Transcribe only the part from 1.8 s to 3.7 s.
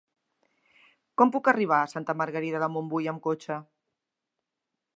a Santa Margarida de Montbui amb cotxe?